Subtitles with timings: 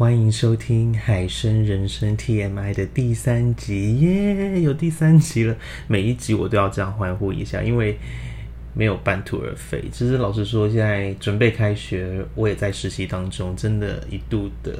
[0.00, 4.62] 欢迎收听《海参人生 TMI》的第三集耶！
[4.62, 5.54] 有第三集了，
[5.88, 7.98] 每一集我都要这样欢呼一下，因为
[8.72, 9.84] 没有半途而废。
[9.92, 14.74] 其实老实说，现在准备开学，我也在实习当中，真的，一度的，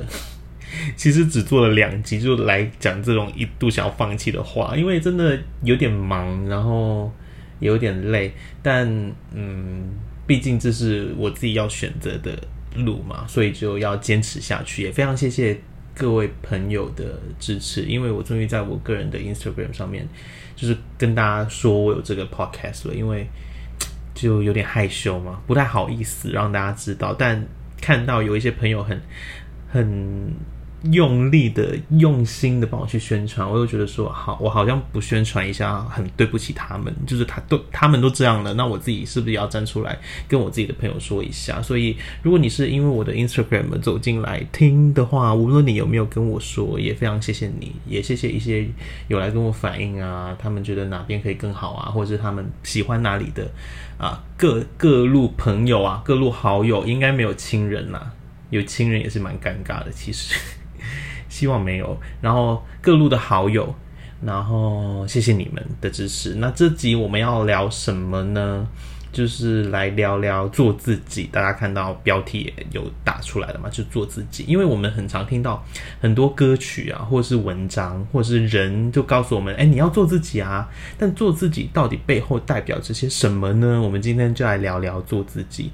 [0.96, 7.12] 其实只做了两集就来讲这种一度想要放弃的话，因为真的有点忙，然后
[7.58, 8.32] 有点累，
[8.62, 8.88] 但
[9.34, 9.86] 嗯，
[10.26, 12.42] 毕竟这是我自己要选择的。
[12.74, 14.82] 路嘛，所以就要坚持下去。
[14.82, 15.60] 也非常谢谢
[15.94, 20.08] 各位朋友的支持，因为我终于在我个人的 Instagram 上面，
[20.54, 22.94] 就是跟大家说我有这个 podcast 了。
[22.94, 23.26] 因为
[24.14, 27.14] 就有点害羞嘛，不太好意思让大家知道。
[27.14, 27.46] 但
[27.80, 29.00] 看到有一些朋友很
[29.68, 30.32] 很。
[30.92, 36.94] 用力的、用心的帮我去宣传，我又觉得说好，我好像不宣传一下，很对不起他们。
[37.06, 41.60] 就是他都他们都这样了，那我自己是不是要站出来跟我自己的朋友说一下？
[41.60, 48.66] 所以，如果你是因为我的 Instagram 走进来听的话，无论你有没有跟我说，也非常谢谢你，也谢谢一些
[49.08, 53.50] 有来跟我反映啊，他们觉得哪边可以更好啊，或者是他们喜欢哪里的
[53.98, 58.00] 啊，各各路朋友啊，各路好友，应该没有亲人呐，
[58.48, 60.34] 有亲人也是蛮尴尬的，其实。
[61.40, 63.74] 希望没有，然后各路的好友，
[64.22, 66.34] 然后谢谢你们的支持。
[66.34, 68.68] 那这集我们要聊什么呢？
[69.10, 71.24] 就是来聊聊做自己。
[71.32, 73.70] 大家看到标题也有打出来了嘛？
[73.70, 74.44] 就做自己。
[74.46, 75.64] 因为我们很常听到
[75.98, 80.68] 很多歌曲啊，或是文章，或是人就告诉我们：哎，你要做自己啊。
[80.98, 83.80] 但做自己到底背后代表这些什么呢？
[83.80, 85.70] 我们今天就来聊聊做自己。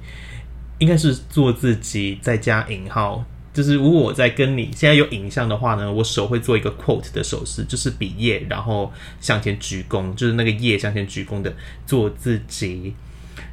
[0.79, 3.25] 应该是做自己再加引号。
[3.57, 11.51] 就是如果我在跟你现在有影像的话呢，我手会做一个 quote 的手势，就是比耶，然后向前鞠躬，就是那个耶向前鞠躬的
[11.83, 12.93] 做自己。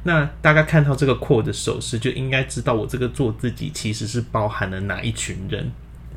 [0.03, 5.71] 那大家看到这个 quote 的手势，就应该知道我这个做自己其实是包含了哪一群人。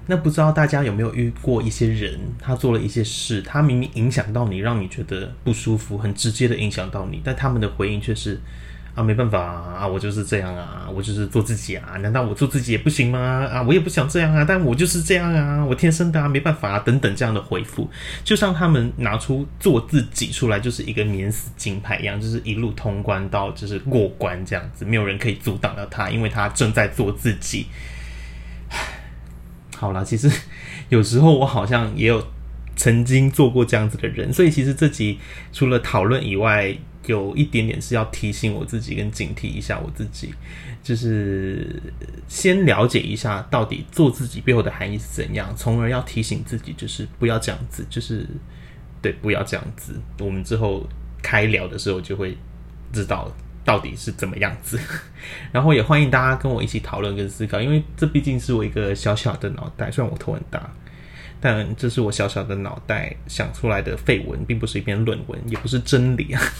[0.06, 8.38] 那不知道大家有没有遇过一些人，他做了一些事，他明明影响到你，让你觉得不舒服，很直接的影响到你，但他们的回应却是。
[8.98, 13.48] 啊，没办法啊，我就是这样啊，我就是做自己啊，难道我做自己也不行吗？
[13.48, 17.88] 啊，我也不想这样啊，但我就是这样啊，我天生的啊，没办法啊，等等这样的回复，
[18.24, 27.68] 就像他们拿出做自己出来，就是一个免死金牌一样，就是一路通关到就是过关这样子，没有人可以阻挡到他，因为他正在做自己。
[29.76, 30.28] 好了，其实
[30.88, 32.20] 有时候我好像也有
[32.78, 35.18] 曾经做过这样子的人，所以其实这集
[35.52, 36.74] 除了讨论以外。
[37.06, 40.34] 有一点点是要提醒我自己跟警惕一下我自己，
[40.82, 41.82] 就是
[42.28, 48.26] 先了解一下到底做自己背后的含义是怎样，从而要提醒自己，就是不要这样子，就是
[49.00, 49.98] 对，不要这样子。
[50.20, 50.86] 我们之后
[51.22, 52.36] 开聊的时候就会
[52.92, 53.34] 知道
[53.64, 54.78] 到底是怎么样子。
[55.50, 60.70] 然后也欢迎大家跟我一起讨论跟思考，因为这毕竟是我一个小小的脑袋，虽然我头很大。
[61.40, 66.42] 但这是我小小的脑袋想出来的废文，并不是一篇论文，也不是真理啊！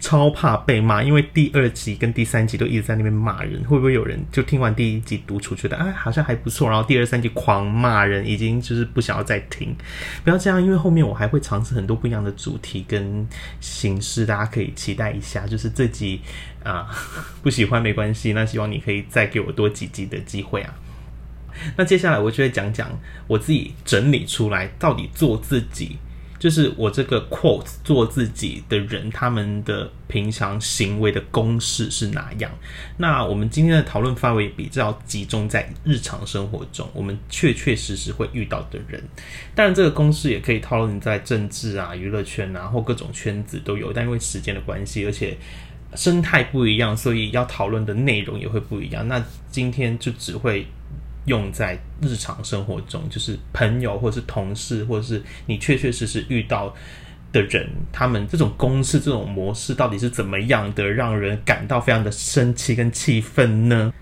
[0.00, 9.74] 超怕被骂，因为第二集跟第三集都一直在那边骂人，会不会有人就听完第一集读出觉得哎好像还不错，然后第二三集狂骂人，已经就是不想要再听？
[10.22, 13.26] 不要这样，因为后面我还会尝试很多不一样的主题跟
[13.60, 15.46] 形式，大家可以期待一下。
[15.46, 16.20] 就是这集
[16.62, 16.88] 啊，
[17.42, 20.74] 不喜欢没关系，那希望你可以再给我多几集的机会啊！
[21.76, 22.90] 那接下来我就会讲讲
[23.26, 25.96] 我自己整理出来到底做自己，
[26.38, 32.50] 就是我这个 quote 做自己的人他们的平常行为的公式是哪样。
[32.98, 39.02] 那我们今天的讨论范围比较集中在日常生活中，我们确确实实会遇到的人。
[39.54, 43.92] 当然，这个公式也可以讨论在政治啊、娱乐圈啊或各种圈子都有。
[43.92, 45.36] 但因为时间的关系，而且
[45.94, 49.08] 生态不一样，所以要讨论的内容也会不一样。
[49.08, 50.66] 那今天就只会。
[51.26, 56.74] 用在日常生活中，就是朋友或是同事，或者是你确确实实遇到
[57.32, 63.92] 的人，他们这种公式、这种模式到底是怎么样的，让人感到非常的生气跟气愤呢？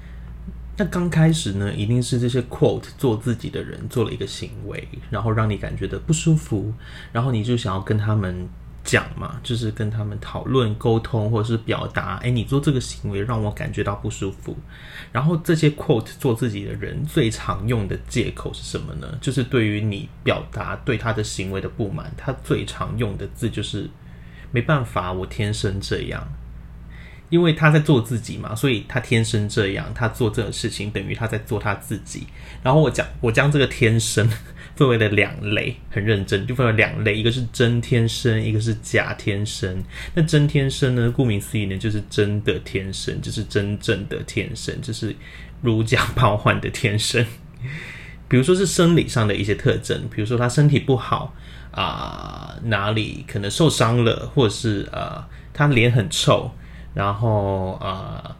[0.77, 6.73] 那刚开始呢，一定是这些 quote 做自己的人做了一个行为，然后让你感觉的不舒服，
[7.13, 8.49] 然后你就想要跟他们。
[8.85, 12.17] 讲嘛，就是跟他们讨论、沟通，或者是表达。
[12.17, 14.57] 哎，你做这个行为让我感觉到不舒服。
[15.11, 19.19] 然后这些 quote 做自己的人最常用的借口是什么呢？
[19.21, 23.89] 就是对于你表达对他的行为的不满，他最常用的字就是
[24.51, 26.27] 没办法，我天生这样。
[27.33, 29.91] 因为他在做自己嘛，所以他天生这样。
[29.95, 32.27] 他做这个事情等于他在做他自己。
[32.63, 34.29] 然后我讲，我将这个天生。
[34.75, 39.83] 分为了两类，很认真，就分为两类，一个是真天生，一个是假天生。
[40.15, 41.13] 那真天生呢？
[41.15, 45.15] 顾名思义呢，就是真的天生，就是真正的天生，就是
[45.61, 47.25] 如假包换的天生。
[48.29, 51.35] 比如说是生理上的一些特征，比如说他身体不好
[51.73, 56.51] 啊、哪里可能受伤了，或者是呃他脸很臭，
[56.95, 58.35] 然后呃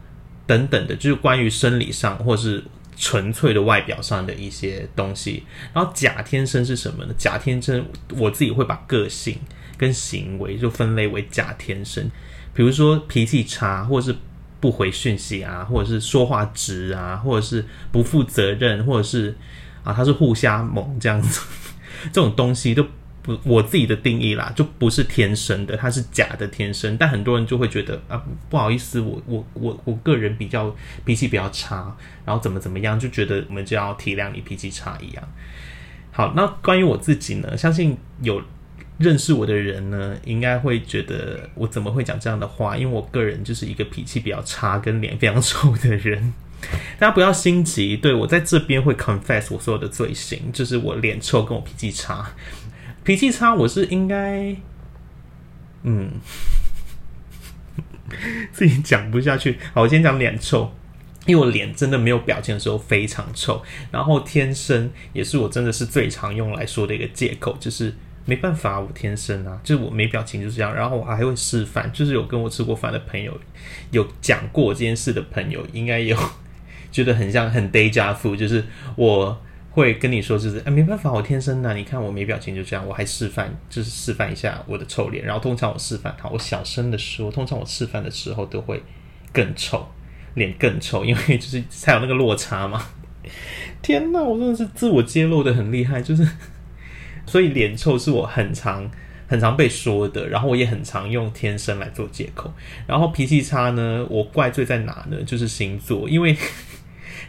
[0.45, 2.63] 等等的，就是关于生理上或是
[2.95, 5.43] 纯粹的外表上的一些东西。
[5.73, 7.13] 然后假天生是什么呢？
[7.17, 7.85] 假天生
[8.17, 9.37] 我自己会把个性
[9.77, 12.09] 跟行为就分类为假天生，
[12.53, 14.17] 比如说脾气差，或者是
[14.59, 19.35] 不回讯息啊，或者是说话直啊，或者是不负责任，或者是
[19.83, 21.41] 啊他是互瞎猛这样子，
[22.13, 22.85] 这种东西都
[23.23, 26.97] 不我自己的定义啦，就不是天生的，它是假的天生。
[26.97, 30.75] 但很多人就会觉得啊，不好意思，我我我我个人比较
[31.05, 35.23] 脾气比较差，然后怎么怎么样，就觉得我们就要体谅你脾气差一样。
[36.11, 38.41] 好，那关于我自己呢，相信有
[38.97, 42.77] 认识我的人呢，应该会觉得我怎么会讲这样的话？
[42.77, 46.33] 因为我个人就是一个脾气比较差、跟脸非常臭的人。
[46.97, 52.25] 大家不要心急，对我在这边会 confess 我所有的罪行，就是我脸臭跟我脾气差。
[53.03, 54.55] 脾气差，我是应该，
[55.83, 56.09] 嗯，
[58.53, 59.59] 自己讲不下去。
[59.73, 60.71] 好，我先讲脸臭，
[61.25, 63.61] 因为我脸真的没有表情的时候非常臭，
[63.91, 70.73] 然后天生也是我真的是最常用来说的一个借口，就是没办法，我天生啊，就是我没表情就是这样。
[70.73, 73.37] 然后我还会示范，就是有跟我吃过饭的朋友，
[73.91, 76.17] 有讲过这件事的朋友，应该有
[76.89, 78.63] 觉得很像很 deja vu，就是
[78.95, 79.41] 我。
[79.73, 81.73] 会跟你说，就是哎，没办法，我天生的。
[81.73, 85.25] 你看我没表情就这样，我还示范，就是示范一下我的臭脸。
[85.25, 88.83] 然后通常我示范，好，我小声的说，通常我示范的时候都会
[89.31, 89.83] 更臭，
[90.35, 92.85] 脸更臭，因为就是才有那个落差嘛。
[93.81, 96.23] 天哪，我真的是自我揭露的很厉害，就是
[97.25, 98.87] 所以脸臭是我很常
[99.25, 102.53] 很常被说的，然后我也很常用天生来做借口。
[102.85, 105.17] 然后脾气差呢，我怪罪在哪呢？
[105.25, 106.37] 就是星座，因为。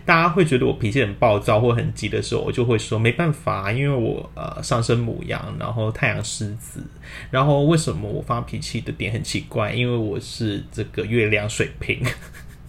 [0.06, 6.84] 大家会觉得我脾气很暴躁或很急的时候，我就会说没办法，因为我呃上升母羊，然后太阳狮子，
[7.30, 9.72] 然后为什么我发脾气的点很奇怪？
[9.72, 12.02] 因为我是这个月亮水瓶，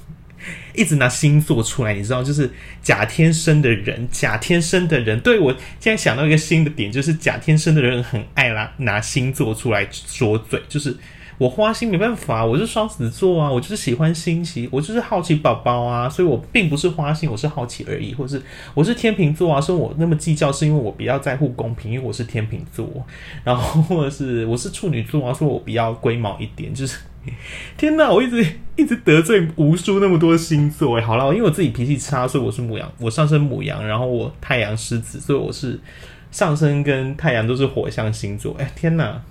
[0.74, 2.50] 一直拿星座出来，你知道，就是
[2.82, 10.96] 假天生的人，假天生的人，对我现在想到一个新的点，就是假天生的人很爱拿拿星座出来说嘴，就是。
[11.38, 18.42] 我花心没办法，我是双子座啊，我就是喜欢新奇，我就是好奇宝宝啊，所以我并不是花心，我是好奇而已，或是
[18.74, 22.88] 我是天秤座啊，说我那么计较是因为我比较在乎公平，因为我是天秤座，
[23.44, 26.98] 然后或者是我是处女座啊，说我比较龟毛一点，就是
[27.76, 28.46] 天哪，我一直
[28.78, 35.78] 一直得罪无数那么多星座哎，好了，因为我自己脾气差，所以我是母羊，我上升母羊，然后我太阳狮子，所以我是
[36.32, 39.22] 上升跟太阳都是火象星座，哎，天哪！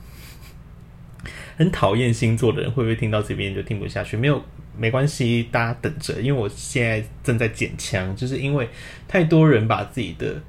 [1.57, 4.17] 很讨厌星座的人会不会听到这边就听不下去？
[4.17, 4.43] 没有，
[4.77, 8.69] 没关系，大家等着，因为我现在正在剪枪，就是因为
[9.07, 10.43] 太多人把自己的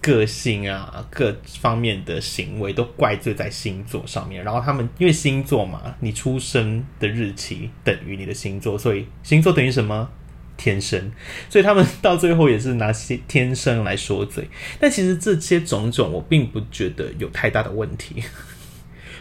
[0.00, 10.10] 个性啊各方面的行为都怪罪在星座上面，然后他们因为星座嘛，你出生的日期等于你的星座，所以星座等于什么？
[10.56, 11.10] 天生，
[11.48, 14.46] 所以他们到最后也是拿些天生来说嘴，
[14.78, 18.22] 但其实这些种种，我并不觉得有太大的问题。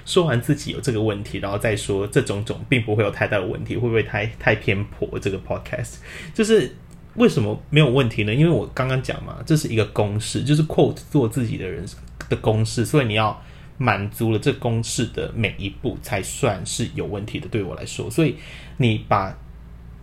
[0.10, 5.20] 说完自己有这个问题，然后再说这种种并不会有太大的问题，会不会太太偏颇？
[5.20, 5.98] 这个 podcast
[6.34, 6.76] 就是
[7.14, 8.34] 为什么没有问题呢？
[8.34, 11.86] 因为我刚刚讲嘛，这是一个公式，就是 quote 做自己的人
[12.28, 13.40] 的公式，所以你要
[13.78, 17.48] 满足了这公式的每一步才算是有问题的。
[17.48, 18.36] 对我来说，所以
[18.78, 19.38] 你把。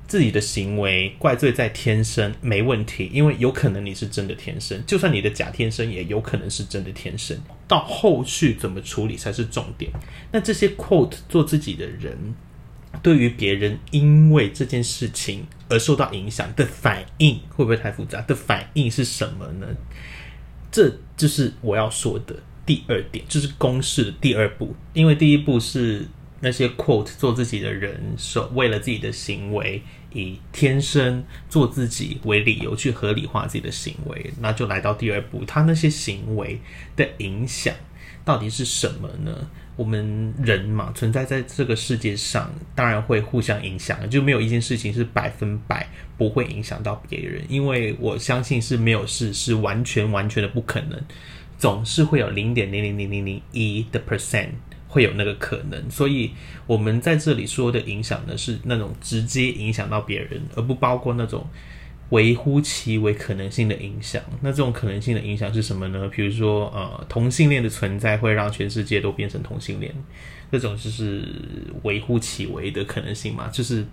[0.07, 7.37] 自己的行为怪罪在天生没问题，因为有可能你是真的天生，就算你的假天生也有可能是真的天生。
[7.67, 9.91] 到后续怎么处理才是重点。
[10.31, 12.17] 那这些 quote 做自己的人，
[13.03, 18.21] 对于别人因为这件事情而受到影响的反应，会不会太复杂？
[18.23, 19.67] 的反应是什么呢？
[20.71, 24.73] 这就是我要说的第二点，就是公式的第二步。
[24.93, 26.07] 因为第一步是。
[26.41, 36.61] 那些 quote 做自己的人，说为了自己的行为，以天生做自己为理由去合理化自己的行为，那就来到第二步，他那些行为
[36.95, 37.75] 的影响
[38.25, 39.49] 到底是什么呢？
[39.77, 50.99] 我们人嘛，存在在这个世界上，当然会互相影响，就没有一件事情是百分百不会影响到别人，因为我相信是没有事是完全完全的不可能，
[51.59, 54.49] 总是会有零点零零零零零一的 percent。
[54.89, 56.31] 会有那个可能，所以
[56.67, 61.45] 我们在这里说的影响呢，是那种直接影响到别人，而不包括那种
[62.11, 64.23] 微乎其微可能性的影响。
[64.41, 66.09] 那这种可能性的影响是什么呢？
[66.09, 69.93] 比如说，呃，同性恋的存在会让全世界都变成同性恋，
[70.53, 71.25] 这种就是
[71.83, 73.85] 微乎其微的可能性嘛，就是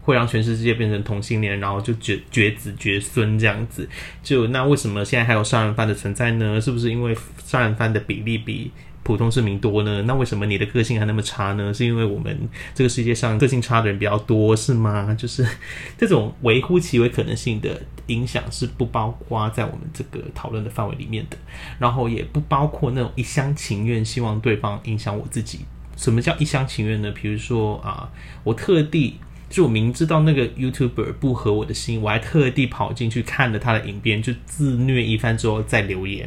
[0.00, 3.86] 会让全世界变成同性恋，然后就绝绝子绝孙这样子。
[4.22, 6.58] 就那为什么现在还有杀人犯的存在呢？
[6.58, 8.72] 是不是因为杀人犯的比例比？
[9.02, 11.74] 普通市民多呢，那为什么你的个性还那么差呢？
[11.74, 15.14] 是因为我们这个世界上个性差的人比较多，是吗？
[15.14, 15.46] 就是
[15.98, 21.36] 这种微乎其微可能性的影响是不包括在我们这个讨论的范围里面的，
[21.78, 25.60] 然后也不包括那种一厢情愿希望对方影响我自己。
[25.96, 27.10] 什么叫一厢情愿呢？
[27.10, 28.10] 比如说啊，
[28.44, 29.16] 我特地。
[29.52, 36.26] 就我明知道那个 YouTuber 不合我的心，我还特地跑进去看了他的影片，就自虐一番之后再留言，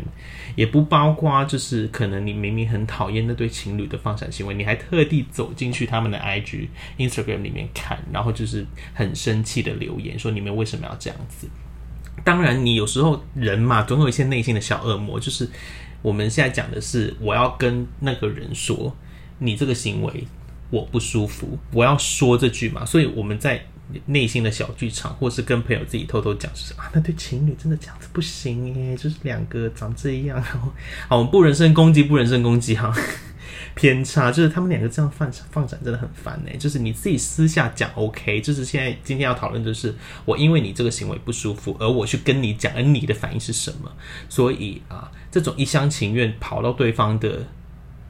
[0.55, 6.67] 也不包括就是可能你明明很讨厌那对情侣的放闪行为，你还特地走进去他们的 IG、
[6.99, 8.63] Instagram 里面看，然后就是
[8.93, 11.47] 很生气的留言说你们为什么要这样子？
[12.23, 15.49] 当然，你有时候人嘛，总有一些内心的小恶魔，就是
[16.03, 18.95] 我们现在讲的是我要跟那个人说，
[19.39, 20.25] 你这个行为。
[20.75, 23.65] 我不舒服，我要说这句嘛，所以我们在
[24.07, 30.71] 内心的小剧场，或是跟朋友自己偷偷讲，是啊，那对情侣真的这样子不行耶，就是两个长这样，然 后
[31.07, 32.93] 好，我们不人身攻击，不人身攻击哈，
[33.73, 43.89] 偏差就是他们两个这样放放展真的很烦呢，就是你自己私下讲 OK，就是现在今天要讨论的是我因为你这个行为不舒服，而我去跟你讲，而你的反应是什么？
[44.27, 47.45] 所以啊，这种一厢情愿跑到对方的。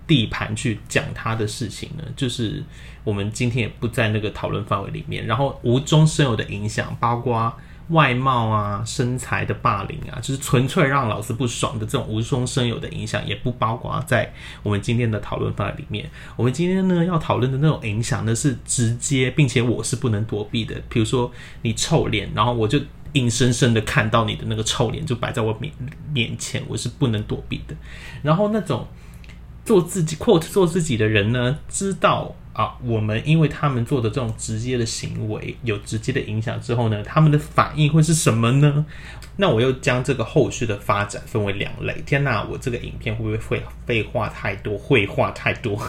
[0.08, 2.64] 地盘去讲他的事情呢，就是
[3.04, 5.26] 我们今天也不在那个讨论范围里面。
[5.26, 7.52] 然后无中生有的影响，包括
[7.90, 14.32] 外貌啊、身材的霸凌啊，就是纯粹让老师不爽的这种无中生有的影响，也不包括在
[14.64, 16.10] 我们今天的讨论范围里面。
[16.36, 20.76] 我们今天呢要讨论的那种影响呢，是直接，并且我是不能躲避的。
[20.90, 21.32] 比如说
[21.62, 22.80] 你臭脸，然后我就
[23.14, 25.72] 硬生生的看到你的那个臭脸就摆在我面
[26.12, 27.76] 面前，我是不能躲避的。
[28.22, 28.88] 然后那种。
[29.66, 38.86] 做自己，quote 做自己的人呢，知道啊，我们因为他们做的这种直接的行为有直接的影响之后呢，他们的反应会是什么呢？
[39.38, 42.02] 那我又将这个后续的发展分为两类。
[42.06, 45.82] 天哪，我这个影片会不会废废话太多，废话太多？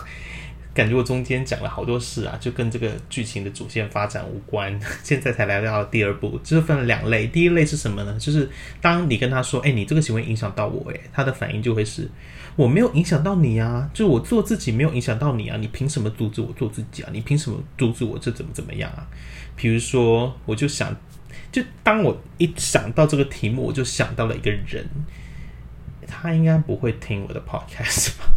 [0.76, 4.78] 感觉我中间讲了好多事啊，就跟这个剧情的主线发展无关。
[5.02, 7.26] 现在才来到第二部，就是分了两类。
[7.26, 8.14] 第一类是什么呢？
[8.21, 8.50] 就是
[8.83, 12.06] 当你跟他说：“哎，你这个行为影响到我。”哎，他的反应就会是
[12.56, 17.09] ：“我没有影响到你啊，就我做自己没有影响到你啊，你凭什么阻止我做自己啊？
[17.11, 19.09] 你凭什么阻止我这怎么怎么样啊？”
[19.56, 20.95] 比如说，我就想，
[21.50, 24.87] 就当我一想到这个题目，我就想到了一个人，
[26.06, 28.36] 他应该不会听我的 podcast 吧。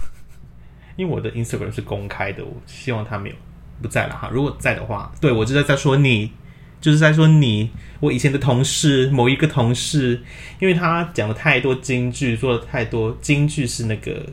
[0.99, 3.35] 因为我的 Instagram 是公开的，我希望他没有
[3.81, 4.29] 不在了哈。
[4.33, 6.33] 如果在的话，对我就在在说你，
[6.81, 7.69] 就是在说你，
[8.01, 10.21] 我以前的同事，某一个同事，
[10.59, 14.25] 因为他讲了太多京剧，做了太多京剧是那个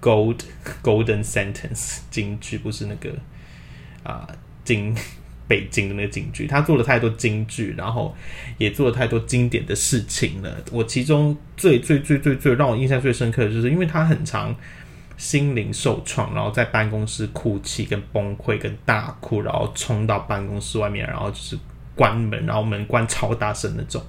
[0.00, 0.38] gold
[0.82, 3.10] golden sentence 京剧，不是那个
[4.02, 4.26] 啊
[4.64, 4.96] 京
[5.46, 6.46] 北京的那个京剧。
[6.46, 8.16] 他做了太多京剧，然后
[8.56, 10.56] 也做了太多经典的事情了。
[10.72, 14.56] 我其中最最最最最让我印象最深刻的就是，因为他很长。
[15.22, 21.56] 心灵受创，然后在办公室哭泣、跟崩溃、跟大哭，然后冲到办公室外面，然后就是
[21.94, 24.02] 关门，然后门关超大声那种。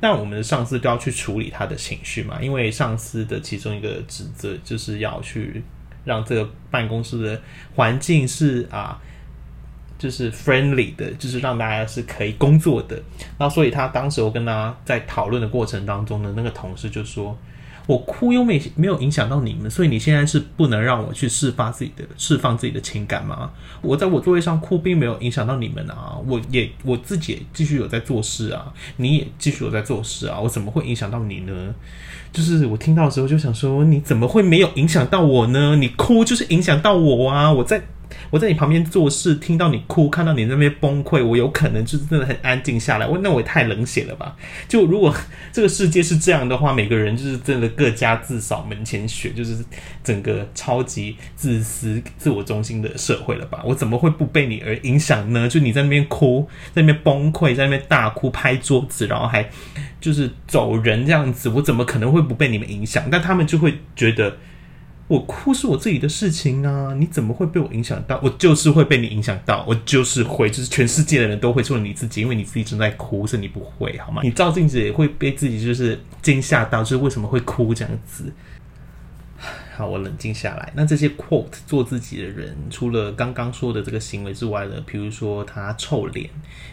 [0.00, 2.40] 那我们的上司都要去处理他的情绪嘛？
[2.40, 5.60] 因为上司的其中一个职责就是要去
[6.04, 7.42] 让这个办公室的
[7.74, 8.96] 环境是啊，
[9.98, 13.02] 就是 friendly 的，就是让大家是可以工作的。
[13.40, 17.36] 那所以他当时我跟他在讨论的过程当中呢，那个同事就说。
[17.86, 23.50] 我哭又没没有影响到你们，所以你现在是不能让我去释放自己的释放自己的情感吗？
[23.82, 26.16] 我在我座位上哭，并没有影响到你们啊！
[26.26, 31.74] 我也我自己继续有在做事啊，你也继续有在做事啊，我怎么会影响到你呢？
[32.32, 35.76] 就是我听到的时候就想说，你怎么会没有影响到我呢？
[35.76, 37.52] 你哭就是影响到我啊！
[37.52, 37.82] 我在。
[38.30, 43.06] 我在你旁边做事，听到你哭，看到你那边崩溃，我有可能就是真的很安静下来。
[43.06, 44.36] 我那我也太冷血了吧？
[44.68, 45.14] 就如果
[45.52, 49.64] 这个世界是这样的话，每个人就是真的各家自扫门前雪，就是
[50.02, 53.62] 整个超级自私、自我中心的社会了吧？
[53.64, 55.48] 我怎么会不被你而影响呢？
[55.48, 59.48] 就你在那边哭，在那边崩溃，在那边大哭拍桌子，然后还
[60.00, 63.04] 就是走人这样子，我怎么可能会不被你们影响？
[63.10, 64.36] 但他们就会觉得。
[65.06, 68.18] 我哭是我自己的事情啊，你怎么会被我影响到？
[68.22, 74.22] 我就是会被你影响到，我就是会，就是全世界的人都会，除了你自己，因为你自己正在哭，是你不会，好吗？
[74.24, 78.32] 你照镜子也会被自己就是惊吓到，就是为什么会哭这样子？
[79.76, 80.72] 好，我冷静下来。
[80.74, 86.30] 那这些 quote 做自己的人，除了刚刚说的这个行为之外呢，比如说他臭脸，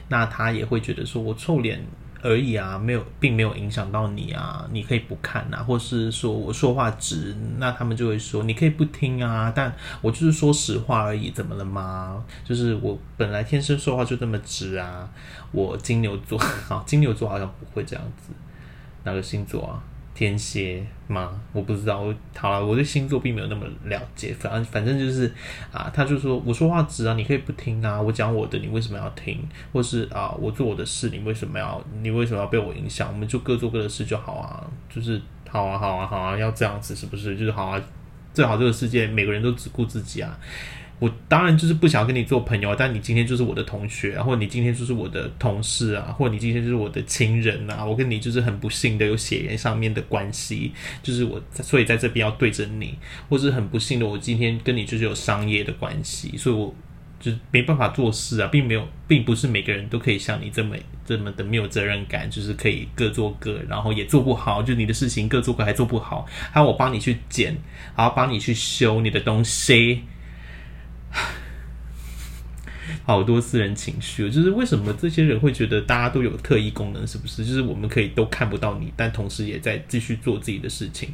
[0.07, 1.83] 那他也会觉得说我臭脸。
[2.21, 4.67] 而已啊，没有，并没有影响到你啊。
[4.71, 9.51] 你可以不看啊，或是说我说话直，那他们就会说你可以不听啊。
[9.55, 12.23] 但我就是说实话而已，怎么了吗？
[12.43, 15.09] 就是我本来天生说话就这么直啊。
[15.51, 18.31] 我金牛座，好， 金牛座好像不会这样子。
[19.03, 19.83] 哪个星座啊？
[20.13, 21.31] 天蝎吗？
[21.53, 22.01] 我不知道。
[22.01, 24.33] 我好了，我对星座并没有那么了解。
[24.37, 25.31] 反正反正就是
[25.71, 27.99] 啊，他就说我说话直啊，你可以不听啊。
[27.99, 29.39] 我讲我的，你为什么要听？
[29.71, 31.83] 或是啊，我做我的事，你为什么要？
[32.01, 33.11] 你为什么要被我影响？
[33.11, 34.63] 我们就各做各的事就好啊。
[34.89, 37.37] 就是好啊，好啊，好啊，要这样子是不是？
[37.37, 37.81] 就是好啊，
[38.33, 40.37] 最好这个世界每个人都只顾自己啊。
[41.01, 52.96] 我当然就是不想跟你做朋友，但你今天就是我的同学，然后你今天就是我的同事啊，或者你今天就是我的亲人啊，我跟你就是很不幸的有血缘上面的关系，就是我所以在这边要对着你，
[53.27, 56.72] 或是很不幸的我今天跟你就是有商业的关系，所以我
[57.20, 67.58] 就没办法做事啊，并没有，并不是每个人都可以像你这么这么的没有责任感，就是可以各做各，然后也做不好，就你的事情各做各还做不好，还有我帮你去剪，
[67.98, 70.03] 然后帮你去修你的东西。
[73.05, 77.05] 好多私人情绪，就是为什么这些人会觉得大家都有特异功能？
[77.07, 77.45] 是不是？
[77.45, 81.13] 就是我们可以都看不到你，但同时也在继续做自己的事情。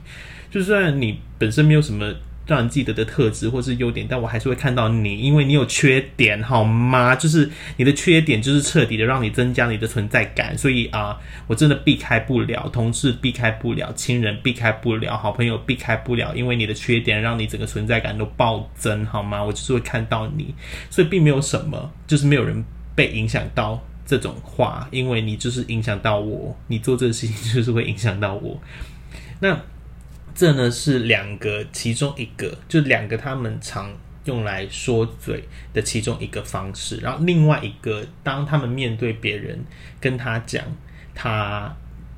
[0.49, 2.13] 就算你本身没有什么。
[2.47, 7.13] 让人记得的特质或是优点，但我还是会看到你，因为你有缺点，好吗？
[7.13, 10.57] 就是你的缺点，就是彻底的让你增加你的存在感。
[10.57, 19.43] 所以啊，我真的避开不了，同事避开不了，亲人避开不了，好朋友避开不了，因为你的缺点让你整个存在感都暴增，好吗？
[19.43, 20.55] 我就是会看到你，
[20.89, 22.63] 所以并没有什么，就是没有人
[22.95, 28.57] 被影响到这种话，因为你就是影响到我，你做这个事情就是会影响到我。
[29.41, 29.59] 那。
[30.37, 33.91] 这呢是两个其中一个，就两个他们常
[34.25, 36.97] 用来说嘴的其中一个方式。
[36.97, 39.65] 然后另外一个，当他们面对别人
[39.99, 40.63] 跟他讲
[41.15, 41.75] 他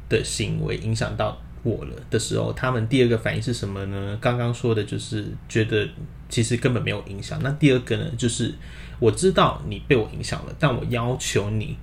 [0.10, 4.18] 的行为影响到我了的时候，他们第二个反应是什么呢？
[4.20, 5.88] 刚刚说的就是觉得
[6.28, 7.40] 其实根本没有影响。
[7.42, 8.54] 那第二个呢，就是
[9.00, 11.78] 我知道你被我影响了，但我要求你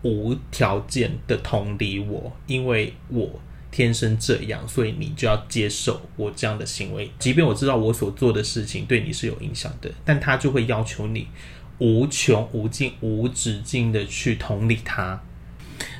[0.00, 3.38] 无条件的同理我，因为我。
[3.74, 7.10] 天生这样，所以你就要接受我这样的行为。
[7.18, 11.26] 即便我知道我所做的事情对你是有影响的，但他就会要求你
[11.78, 15.20] 无穷无尽、无止境的去同理他。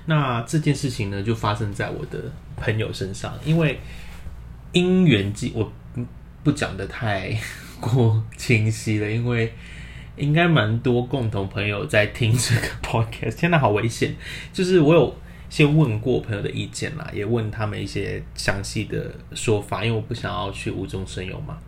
[0.06, 3.36] 那这件事情呢，就发生在我的朋友身上。
[3.44, 3.80] 因为
[4.70, 5.72] 因缘际，我
[6.44, 7.36] 不讲的太
[7.80, 9.52] 过清晰了，因为
[10.16, 13.34] 应该蛮多共同朋友在听这个 podcast。
[13.34, 14.14] 天哪，好危险！
[14.52, 15.16] 就是我有。
[15.48, 21.58] 先问过朋友的意见啦，也问他们一些详细的说法，因为我不想要去无中生有嘛。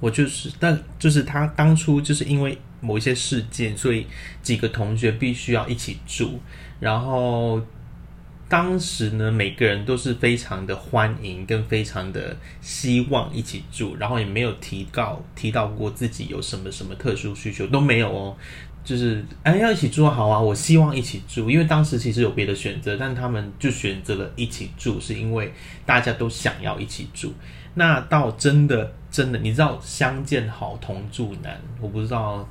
[0.00, 4.06] 我就是，但就是他当初就是因为某一些事件，所以
[4.42, 6.40] 几个同学必须要一起住。
[6.78, 7.60] 然后
[8.48, 18.36] 当时呢，每个人都是非常的欢迎，跟非常的希望一起住，然后也没有提到提到过自己有什么什么特殊需求都没有哦。
[18.82, 20.40] 就是哎，要一起住好啊！
[20.40, 25.52] 我希望一起住，因为当时其实有别的选择，但他们就选择了一起住，是因为
[25.84, 27.32] 大家都想要一起住。
[27.74, 32.48] 那到真的真的，你知道“相见好，同住难”，我不知道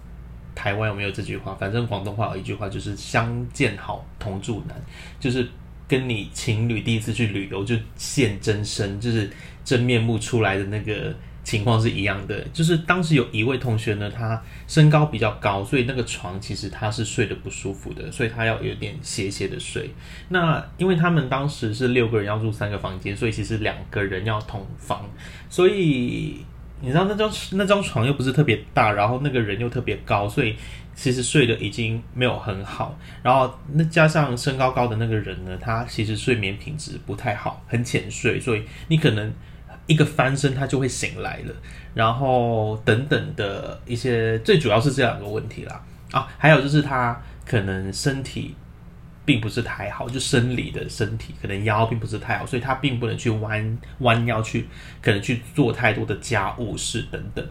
[0.54, 4.82] 台湾有没有这句话，反正广东话有一句话就是“相见好，同住难”，
[5.20, 5.46] 就是
[5.88, 9.30] 跟你情侣第一次去旅游就现真身，就是
[9.66, 11.14] 真面目出来的那个。
[11.50, 19.90] 情况是一样的，就是当时有一位同学呢，他身高比较高，所以那个床其实他是睡得不舒服的，所以他要有点斜斜的睡。
[20.28, 25.10] 那因为他们当时是六个人要住三个房间，所以其实两个人要同房，
[25.50, 26.46] 所以
[26.82, 30.56] 你知道那张 那张床又不是特别大，然后那个人又特别高，所以
[30.94, 32.96] 其实睡得已经没有很好。
[33.24, 39.34] 然后那加上身高高的那个人呢，他其实睡眠品质不太好，很浅睡，所以你可能。
[39.90, 41.54] 一个翻身，他就会醒来了，
[41.96, 48.54] 然后等等的一些，最主要是这两个问题啦啊，还有就是他可能身体
[49.26, 54.68] 并不是太好，就生理的身体可能腰并不是太好，所以他并不能去弯弯腰去，
[55.02, 57.44] 可能去做太多的家务事等等。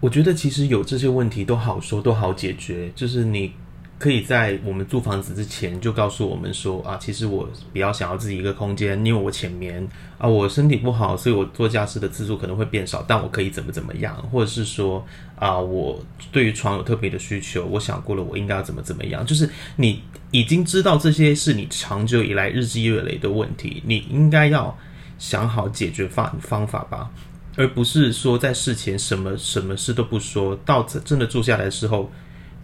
[0.00, 3.52] 我觉得其实有这些问题都好说，都好解决，就是你。
[3.98, 15.02] 可以在我们租房子之前就告诉我们说啊，其实我比较想要自己一个空间，因为我前面啊我身体不好，所以我做家事的次数可能会变少，但我可以怎么怎么样，或者是说
[15.38, 15.98] 啊我
[16.30, 24.76] 对于床有特别的需求，我想过了我应该要怎么怎么样，就是你已经知道这些是你长久以来日积月累的问题，你应该要
[25.18, 27.10] 想好解决方方法吧，
[27.56, 32.12] 而不是说在事前什么什么事都不说，到真的住下来的时候。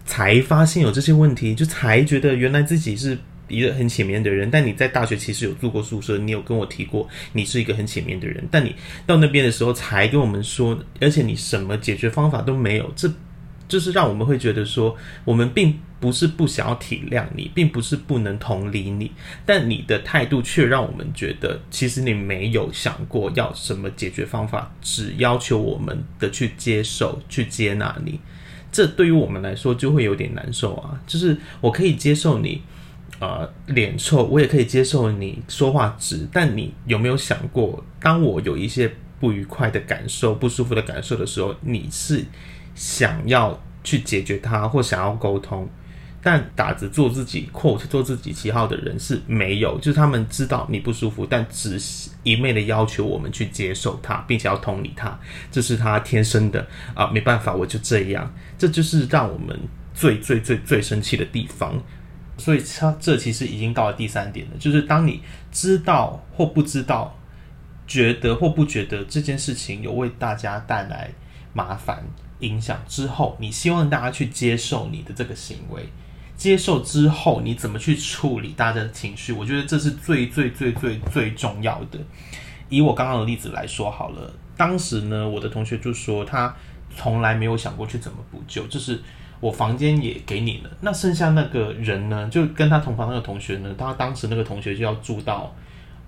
[0.05, 13.11] 才发现有这些问题，就才觉得原来自己是一个很浅面的人，但你在大学其实有住过宿舍，你有跟我提过你是一个很浅面的人，但你到那边的时候才跟我们说，而且你什么解决方法都没有，这
[13.67, 19.11] 就是让我们会觉得说，我们并不是不想要体谅你，并不是不能同理你，
[19.45, 28.19] 但你的态度却让我们觉得，其实你没有想过要什么解决方法，只要求我们的去接受、去接纳你。
[28.73, 30.99] 这对于我们来说就会有点难受啊！
[31.07, 32.61] 就是我可以接受你，
[33.19, 42.25] 呃，脸臭，我也可以接受你说话直，但你有没有想过，当我有一些不愉快的感受、不舒服的感受的时候，你是
[42.73, 45.69] 想要去解决它，或想要沟通？
[46.25, 51.77] 但打着做自己 quote 做自己旗号的人是没有，就是他们知道你不舒服，但只
[52.23, 55.19] 一昧的要求我们去接受他，并且要同理他，
[55.51, 59.59] 这是他天生的啊，没办法，我就这样，这就是让我们
[59.93, 61.77] 最最最最生气的地方。
[62.37, 67.19] 所以，他这其实已经到了第三点了，就是当你知道或不知道，
[67.85, 71.11] 觉得或不觉得这件事情有为大家带来
[71.53, 72.03] 麻烦
[72.39, 75.85] 影响之后，你希望大家去接受你的这个行为。
[76.35, 79.31] 接受之后，你怎么去处理大家的情绪？
[79.31, 81.99] 我觉得这是最最最最最重要的。
[82.69, 86.53] 以我刚刚的例子来说好了，当时呢，我的同学就说他
[86.95, 88.99] 从来没有想过去怎么补救，就是
[89.39, 95.55] 我房间也给你了，那剩下那个人呢，就跟他同房那个同学呢，他当时那个同学就要住到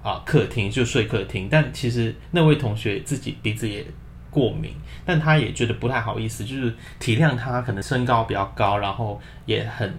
[0.02, 3.86] 啊客厅，就睡客厅，但其实那位同学自己鼻子也
[4.32, 4.74] 过敏，
[5.06, 9.94] 但他也觉得不太好意思，就是体谅他可能身高比较高，然后也很。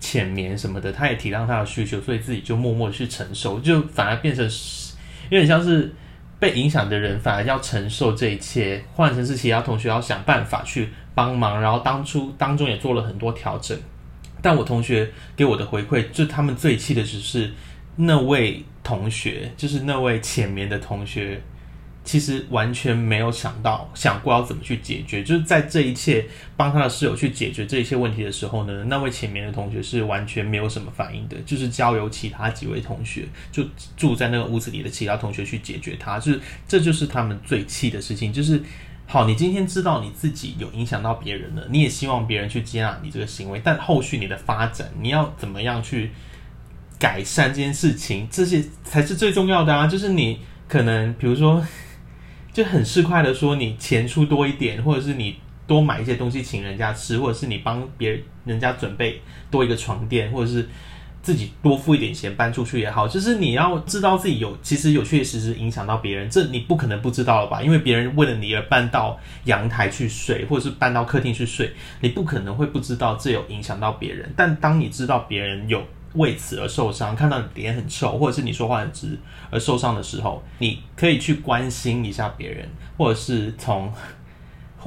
[0.00, 4.44] 浅眠什么的，他也体谅他的需求，所以自己就默默去承受，就反而变成
[5.28, 5.94] 有点像是
[6.38, 8.82] 被影响的人，反而要承受这一切。
[8.94, 13.78] 换成是其他同学要想办法去帮忙，然后当初当中也做了很多调整。
[14.42, 17.52] 但我同学给我的回馈，就他们最气的只是
[17.96, 21.40] 那位同学，就是那位浅眠的同学。
[22.10, 33.62] 其实完全没有想到想过要怎么去解决，就是在这一切帮他的室友去解决这一些问题的时候呢，那位前面的同学是完全没有什么反应的，就是交由其他几位同学，就
[33.96, 38.32] 住在那个屋子里的其他同学去解决他，就是这就是他们最气的事情。
[38.32, 38.60] 就是
[39.06, 46.10] 好，你今天知道你自己有影响到别人了，你也希望别人去接纳你这个行为，但后续你的发展，你要怎么样去
[46.98, 49.86] 改善这件事情，这些才是最重要的啊！
[49.86, 51.64] 就是你可能比如说。
[52.52, 55.36] 就很市侩的说，你钱出多一点，或者是你
[55.66, 60.68] 多买一些东西请人家吃，或者是你帮别人家准备多一个床垫，或者是
[61.22, 67.62] 自己多付一点钱搬出去也好，就是你要知道自己有其实有确确实实影响到别人，这你不可能不知道了吧？
[67.62, 74.32] 因为别人为了你而搬到阳台去睡，或者是搬到客厅去睡，你不可能会不知道这有影响到别人。
[74.36, 75.86] 但当你知道别人有。
[76.14, 79.16] 为此而受伤，看到你脸很臭，或者是你说话很直
[79.50, 83.92] 而受伤的时候，你可以去关心一下别人，或者是从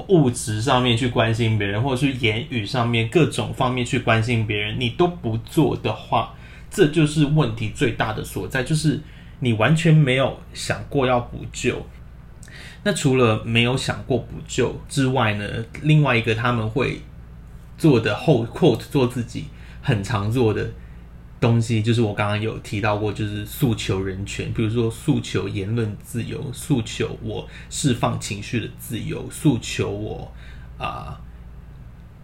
[0.08, 4.80] 物质上面去关心别人，或者是言语上面各种方面去关心别人。
[4.80, 6.34] 你都不做的话，
[6.70, 9.00] 这就是问题最大的所在，就是
[9.40, 11.86] 你完全没有想过要补救。
[12.84, 15.46] 那除了没有想过补救之外呢？
[15.84, 17.02] 另外一个他们会
[17.78, 19.46] 做的后 quote 做自己
[19.82, 20.70] 很常做的。
[21.44, 30.34] 东西就是我刚刚有提到过，就是诉求人权，比如说诉求言论自由，诉求我释放情绪的自由，诉求我
[30.78, 31.20] 啊，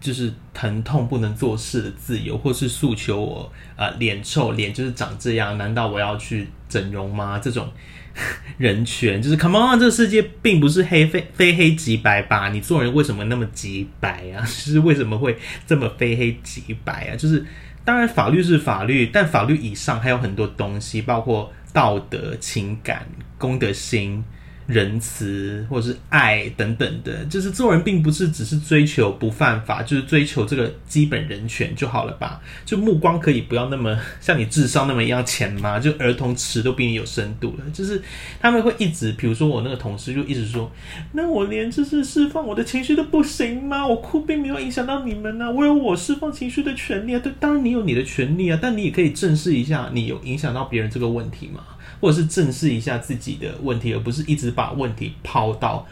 [0.00, 7.38] 就是疼痛不能做事的自由，或是诉求我啊脸臭，脸就是长这样，难道我要去整容吗？
[7.38, 7.70] 这种
[8.56, 12.48] 人权就是 Come on，这个世界并不是黑非非黑即白吧？
[12.48, 14.40] 你做人为什么那么即白啊？
[14.48, 17.16] 就是为什么会这么非黑即白啊？
[17.16, 17.44] 就是。
[17.90, 23.04] 当然，法律是法律，但法律以上还有很多东西，包括道德、情感、
[23.36, 24.22] 公德心。
[24.70, 32.40] 仁慈或者是爱等等的，就是做人并不是只是追求不犯法，就是追求这个基本人权就好了吧？
[32.64, 35.78] 就目光可以不要那么像你智商那么一样浅吗？
[35.78, 37.64] 就儿童词都比你有深度了。
[37.72, 38.00] 就是
[38.40, 40.70] 他们会一直，比如说我那个同事就一直说，
[41.12, 43.86] 那我连就是释放我的情绪都不行吗？
[43.86, 47.20] 我哭并没有影响到你们呢，我有我释放情绪的权利啊。
[47.20, 51.60] 对，当然你有你的权利啊，但你也可以正视一下，你有影响到别人这个问题吗？
[52.00, 55.86] 或者是正视一下自己的问题，而不是一直把问题抛到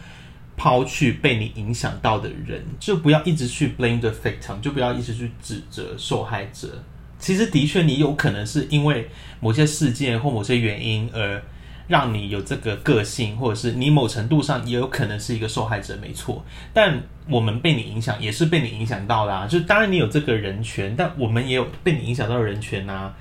[0.57, 6.83] 抛去被你影响到的人，就不要一直去 blame the victim，就不要一直去指责受害者。
[7.19, 9.09] 其实的确，你有可能是因为
[9.41, 11.43] 某些事件或某些原因而
[11.89, 16.45] 让你有这个个性，或者是你某程度上也有可能是一个受害者，没错。
[16.73, 19.47] 但我们被你影响，也是被你影响到啦。
[19.47, 23.13] 就当然你有这个人权，但我们也有被你影响到的人权呐。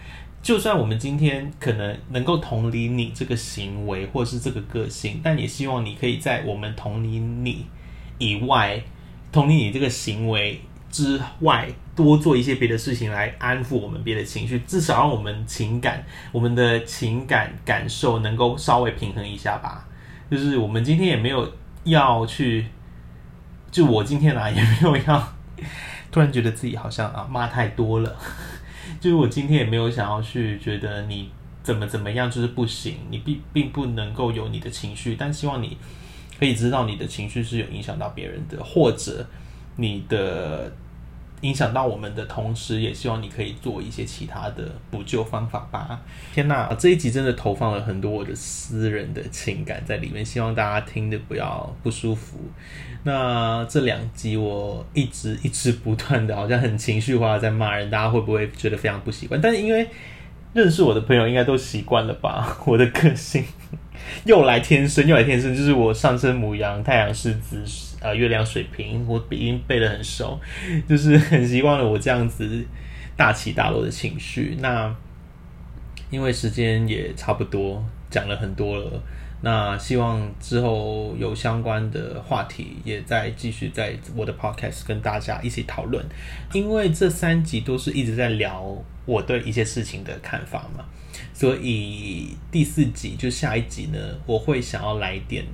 [0.48, 7.66] 就算我们今天可能能够同理你这个行为或是这个个性，但也希望你可以在我们同理你
[8.18, 8.82] 以外，
[9.30, 19.86] 同理你这个行为之外，多做一些别的事情来安抚我们别的情绪，至少让我们情感、我们的情感感受能够稍微平衡一下吧。
[20.32, 21.52] 就是我们今天也没有
[21.84, 22.68] 要去，
[23.70, 25.34] 就我今天来也没有要，
[26.10, 28.16] 突然觉得自己好像啊骂太多了。
[29.00, 31.30] 就是我今天也没有想要去觉得你
[31.64, 35.78] 怎么怎么样就是不行，你并并不能够有你的情绪，但希望你
[36.40, 39.28] 可以知道你的情绪是有影响到别人的，或者
[39.76, 40.72] 你的
[41.42, 46.00] 影响到我们的同时，也希望你可以做一些其他的补救方法吧。
[46.34, 52.38] 天哪，这一集真的投放了很多我的私人的情感在里面，希望大家听的不要不舒服。
[53.04, 59.40] 那这两集我一直一直不断的，好像很情绪化在骂人，大家会不会觉得非常不习惯？
[59.40, 59.88] 但是因为
[60.54, 62.58] 认识我的朋友应该都习惯了吧？
[62.66, 63.44] 我的个性
[64.26, 67.64] 又来天生，又来天生，就是我上升母羊，太阳狮子，
[68.00, 70.40] 呃，月亮水瓶，我已经背得很熟，
[70.88, 72.66] 就是 很习惯了我这样子
[73.16, 74.58] 大起大落的情绪。
[74.60, 74.96] 那
[76.10, 79.04] 因为时间也差不多，讲了很多了。
[79.42, 86.04] 那希望之后有相关的话题，也在继续在我的 podcast 跟大家一起讨论。
[86.54, 90.84] 因为这三集都是一直在聊我对一些事情的看法嘛，
[91.34, 95.46] 所以第四集就下一集呢，我会想要来点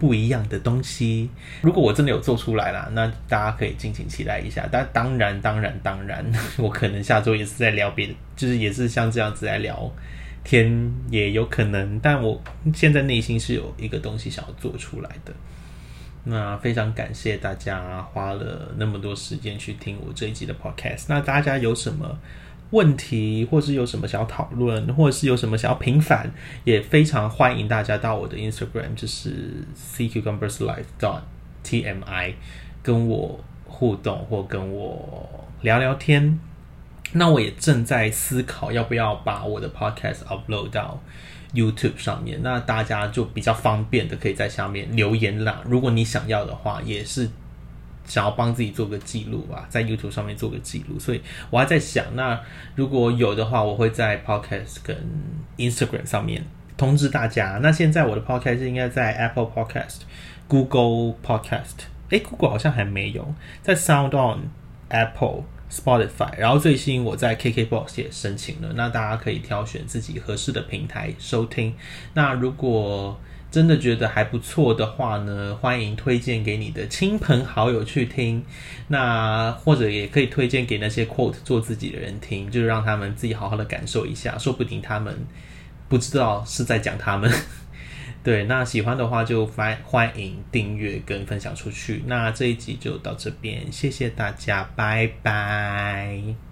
[0.00, 1.30] 不一样的东西。
[1.60, 4.68] 如果我真的有做出来啦，那大家可以敬请期待一下。
[4.72, 6.24] 但当然，当然，当然，
[6.58, 9.88] 我可能下周也是在聊别的，就是也是像这样子来聊。
[10.42, 12.42] 天也有可能，但我
[12.74, 15.32] 现在内心是有一个东西想要做出来的。
[16.24, 21.04] 那非常感谢大家花了那么多时间去听我这一集的 podcast。
[21.08, 22.18] 那大家有什么
[22.70, 26.30] 问题，或是有什么想要讨论，或者是有什么想要平反，
[26.64, 29.64] 也非常欢迎大家到我的 Instagram，就是
[29.96, 31.20] cucumberslife dot
[31.64, 32.34] tmi，
[32.82, 36.38] 跟我互动或跟我聊聊天。
[37.12, 41.02] 那我也正在思考要不要把我的 podcast upload 到
[41.52, 45.60] YouTube 上面，那大家就比较方便的可以在下面留言啦。
[45.66, 47.28] 如果你想要的话，也是
[48.10, 50.98] 想要帮自己做个记录啊，在 YouTube 上面做个记录。
[50.98, 52.38] 所以我还在想，那
[52.74, 54.96] 如果有的话，我会在 podcast 跟
[55.56, 56.44] Instagram 上面
[56.76, 57.60] 通知大家。
[57.62, 60.00] 那现在我的 podcast 应该在 Apple Podcast、
[60.48, 64.50] Google Podcast，哎，Google 好像还没有，在 Sound On、
[64.88, 65.44] Apple。
[65.72, 71.72] Spotify，然后最新我在 KKBOX 也申请了，那大家可以挑选自己合适的平台收听。
[72.14, 73.16] 那如果
[73.50, 78.44] 真的觉得还不错的话呢，欢迎推荐给你的亲朋好友去听。
[78.88, 85.16] 那或者也可以推荐给那些 quote 做自己的人听，就是让他们自己好好的感受一下，说不定他们
[85.88, 87.30] 不知道是在讲他们。
[88.22, 92.04] 对，那喜欢的话就欢欢迎订阅跟分享出去。
[92.06, 96.49] 那这一集就到这边，谢谢大家，拜拜。